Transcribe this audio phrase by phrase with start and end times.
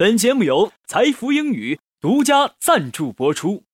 [0.00, 3.64] 本节目由财富英语独家赞助播出。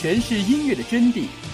[0.00, 1.26] 诠释音乐的真谛，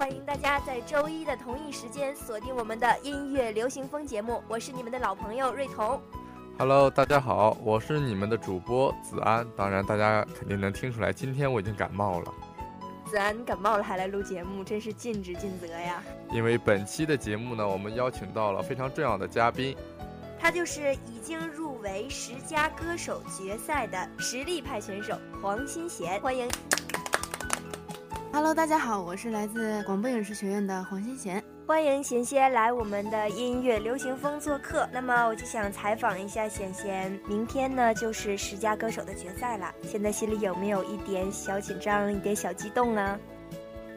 [0.00, 6.00] 欢迎大家在周一的同一时间锁定我们的音乐流行风节目，我是你们的老朋友瑞彤。
[6.58, 9.46] Hello，大家好，我是你们的主播子安。
[9.54, 12.32] 当然，大家肯定能听出来，今天我已经感冒了。
[13.04, 16.02] 子安感冒了还来录节目，真是尽职尽责呀！
[16.32, 19.76] 因为本期的节目呢，我们邀请到了非常重要的嘉宾，
[20.40, 26.48] 他就是已经入围十佳歌手决赛的实力派选手黄新贤，欢迎。
[28.32, 34.88] Hello，大家好，我是来自广播影视学院的黄欣贤，欢迎贤贤来我们的音乐流行风做客。
[34.92, 43.18] 那么我就想采访一下贤贤，明天呢就是十佳歌手的决赛了，现在心里有没有一点小紧张，一点小激动呢？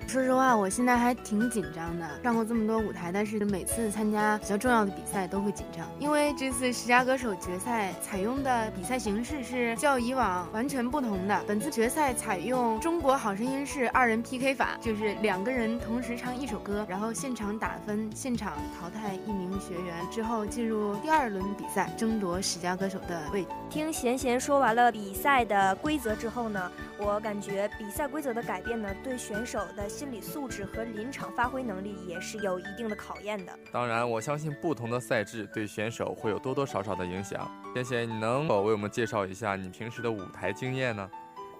[0.07, 2.07] 说实话，我现在还挺紧张的。
[2.23, 11.43] 上过这么多舞台，但是每次参加比较重要的比赛都会紧张，因为这次十佳歌手决赛采用的比赛形式是较以往完全不同的。
[11.47, 23.49] 本次决赛采用《中国好声音》式二人 PK 法，就是两个人同时唱一首歌，然后现场打分，现场淘汰一名学员之后进入第二轮比赛，争夺十佳歌手的位置。
[23.71, 29.89] 听贤贤说完了比赛的规则之后呢，我感觉比赛规则的改变呢，对选手的。
[29.93, 33.53] 心理素质和临场发挥能力也是有一定的考验的。
[33.71, 37.47] 当然，我相信不同的赛制对选手会有多多少少的影响。
[37.75, 41.07] 贤贤，你能否为我们介绍一下你平时的舞台经验呢？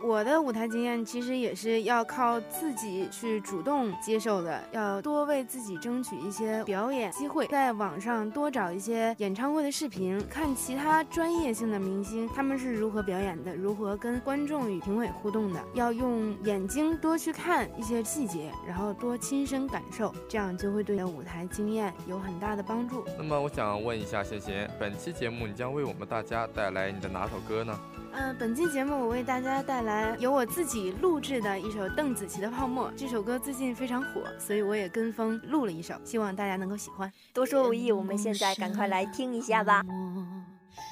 [0.03, 23.06] 我的舞台经验其实也是要靠自己去主动接受的，要多为自己争取一些表演机会，在网上多找一些演唱会的视频，看其他专业性的明星他们是如何表演的，如何跟观众与评委互动的，要用眼睛多去看一些细节，然后多亲身感受，这样就会对你的舞台经验有很大的帮助。
[23.18, 27.80] 那么我想问一下谢贤，本期节目你将为我们大家带来你的哪首歌呢？
[28.16, 32.91] 嗯，本期节目我为大家带来由我自己录制的一首邓紫棋的《泡沫》。
[32.96, 37.12] 这首歌最近非常火，所以我也跟风录了一首，希望大家能够喜欢。
[37.34, 39.84] 多说无益，我们现在赶快来听一下吧。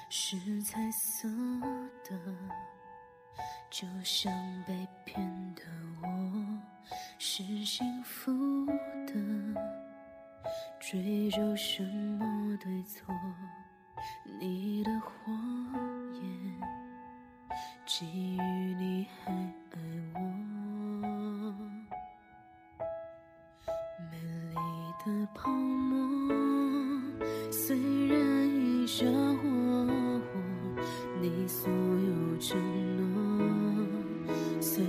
[0.10, 1.28] 是彩色
[2.10, 2.18] 的，
[3.70, 4.34] 就像
[4.66, 5.24] 被骗
[5.54, 5.62] 的
[6.02, 6.08] 我，
[7.20, 8.32] 是幸福
[9.06, 9.14] 的，
[10.80, 13.14] 追究什么对错？
[14.40, 15.91] 你的谎。
[18.02, 18.42] 基于
[18.80, 19.78] 你还爱
[20.16, 20.20] 我，
[24.10, 24.18] 美
[24.50, 24.58] 丽
[25.06, 26.34] 的泡沫，
[27.52, 28.18] 虽然
[28.50, 29.46] 已烧火，
[31.22, 32.58] 你所有承
[32.98, 33.06] 诺，
[34.60, 34.84] 虽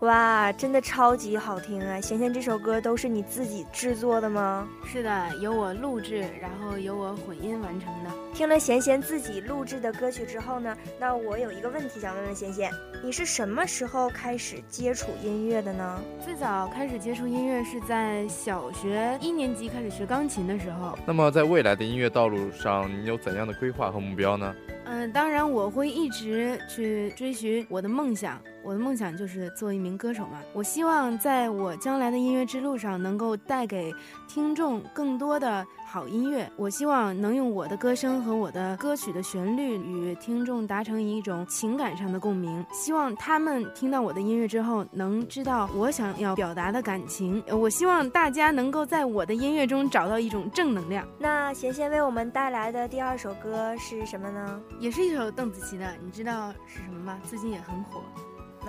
[0.00, 2.00] 哇，真的超级好听啊！
[2.00, 4.68] 贤贤，这首歌都是你自己制作的吗？
[4.84, 8.10] 是的，由我录制，然后由我混音完成的。
[8.36, 12.70] 听了贤贤自己录制的歌曲之后呢，那我有一个问题想问问贤贤，
[13.02, 15.98] 你是什么时候开始接触音乐的呢？
[16.22, 20.98] 最早开始接触音乐是在小学一年级开始学钢琴的时候。
[21.06, 24.54] 那么在未来的音乐道路上，你有怎样的规划和目标呢？
[24.84, 28.38] 嗯，当然我会一直去追寻我的梦想。
[28.66, 30.40] 我的梦想就是做一名歌手嘛。
[30.52, 33.94] 我希望在我将来的音乐之路上，能够带给
[34.26, 36.50] 听众更多的好音乐。
[36.56, 42.66] 我希望能用我的歌声和我的歌曲的旋律与听众达成一种情感上的共鸣。
[42.72, 47.40] 希望他们听到我的音乐之后，能知道我想要表达的感情。
[47.48, 51.06] 我希望大家能够在我的音乐中找到一种正能量。
[51.20, 54.60] 那贤贤为我们带来的第二首歌是什么呢？
[54.80, 57.20] 也是一首邓紫棋的，你知道是什么吗？
[57.24, 58.02] 最近也很火。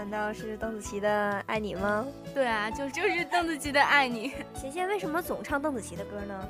[0.10, 1.10] 难道是邓紫棋的
[1.48, 2.06] 《爱你》吗？
[2.34, 4.30] 对啊，就就是邓紫棋的《爱你》。
[4.58, 6.48] 贤贤为什么总唱邓紫棋的歌呢？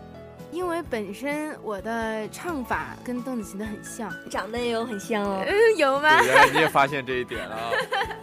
[0.51, 5.43] 因为本身我的唱法跟邓紫棋的很像，长得也有很像哦。
[5.43, 6.22] 嗯，有吗？
[6.24, 7.55] 原来你也发现这一点了。
[7.55, 7.72] 啊，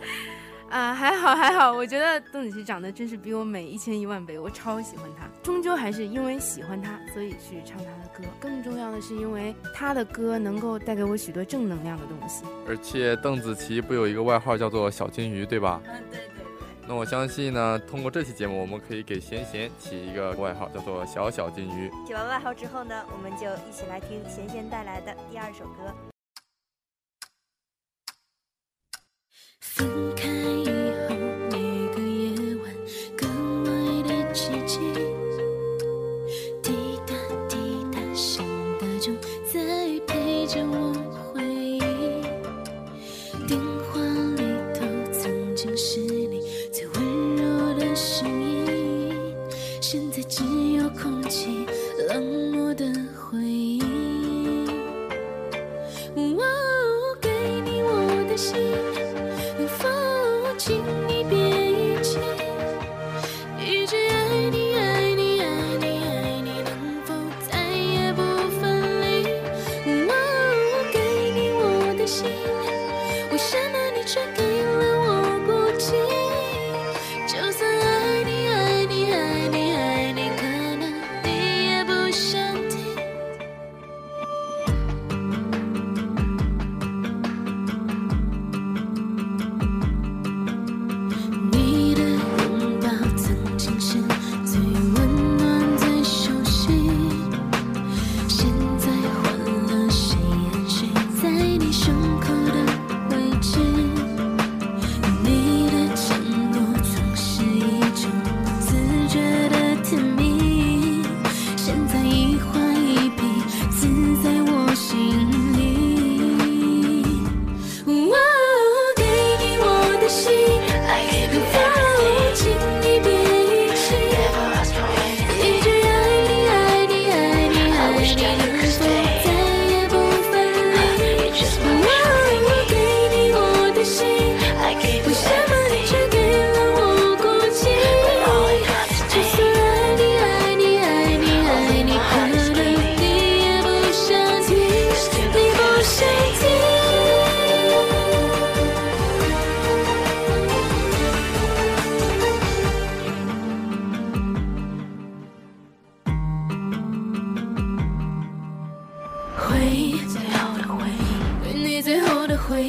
[0.74, 5.28] 还好还好，我觉得邓紫棋长得真是比我美一千一万倍，我超喜欢她。
[5.42, 8.24] 终究还是因为喜欢她，所以去唱她的歌。
[8.40, 12.44] 更重要的是，因为她的歌能够带给我许多正能量的东西。
[12.66, 15.80] 而且邓紫棋不有一个外号叫做小金鱼，对吧？
[15.84, 16.44] 嗯，对对对。
[16.88, 21.88] 那我相信呢，通过这期节目，我们可以给贤贤起一个外号，叫做小小金鱼。
[22.04, 25.94] 起完外号之后呢，我们就一起来听贤贤带来的第二首歌。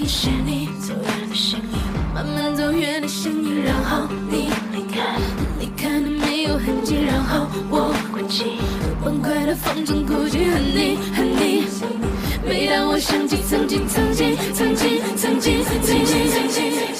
[0.08, 1.66] 是你走远的身影，
[2.14, 5.02] 慢慢走远的身影，然后你离开，
[5.60, 8.58] 离开的没有痕迹，然后我哭泣，
[9.04, 11.66] 欢快的放纵哭泣，恨你恨你。
[12.48, 16.95] 每当我想起曾经曾经曾经曾经曾经曾经，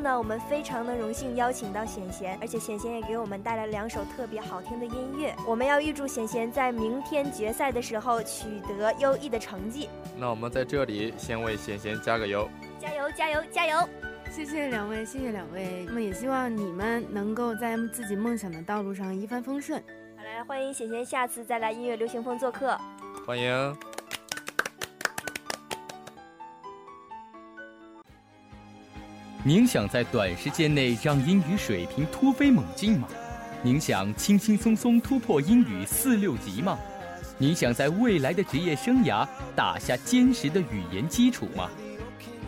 [0.00, 5.36] 目呢，我们非常的荣幸邀请到显贤，而且显贤也给我们带来两首特别好听的音乐。
[5.46, 12.48] 我们要预祝显贤在明天决赛的时候取得优异的成绩，那我们在这里先为显贤加个油。
[12.78, 13.88] 加油加油加油！
[14.30, 15.84] 谢谢两位，谢谢两位。
[15.86, 19.78] 那么也希望你们能够在自己梦想的道路上一帆风顺。
[20.16, 22.78] 好来，欢迎显贤下次再来音乐流行风做客。
[23.26, 23.76] 欢迎。
[29.42, 33.08] 您想在短时间内让英语水平突飞猛进吗？
[33.62, 36.78] 您想轻轻松松突破英语四六级吗？
[37.38, 41.70] 您想在未来的职业生涯打下坚实的语言基础吗？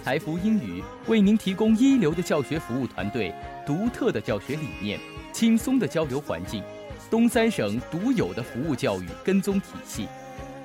[0.04, 3.34] 财福英语为您提供一流的教学服务团队、
[3.64, 5.00] 独特的教学理念、
[5.32, 6.62] 轻松的交流环境、
[7.10, 10.06] 东三省独有的服务教育跟踪体系。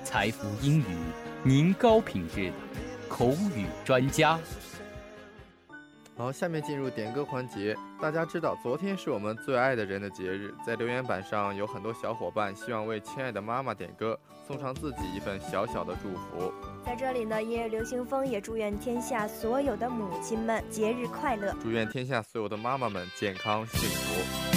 [0.03, 0.97] 财福英语，
[1.41, 2.53] 您高品质的
[3.07, 4.37] 口语专家。
[6.17, 7.77] 好，下面进入点歌环节。
[8.01, 16.51] 大家知道，昨天是我们最爱的人的节日，在留言板上有很多小伙伴希望为亲爱的妈妈点歌，送上自己一份小小的祝福。
[16.83, 21.53] 在这里呢，音乐流行风也祝愿天下所有的母亲们节日快乐。
[21.61, 24.56] 祝愿天下所有的妈妈们健康幸福。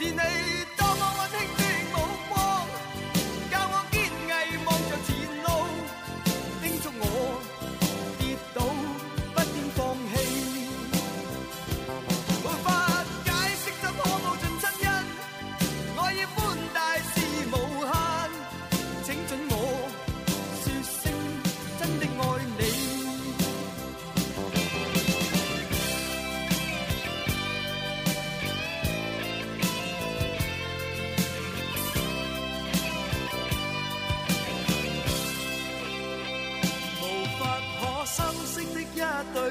[0.00, 0.79] 是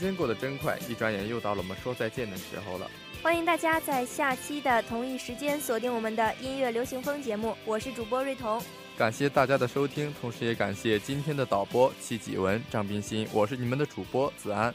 [0.00, 2.90] 间过得真快，一转眼又到了我们说再见的时候了。
[3.22, 8.60] 欢迎大家在下期的同一时间锁定我们的音乐流行风节目，我是主播瑞彤。
[8.96, 14.74] 感谢大家的收听，同时也感谢今天的导播戚继文、张冰心，我是你们的主播子安。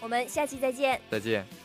[0.00, 1.00] 我们下期再见。
[1.08, 1.63] 再见。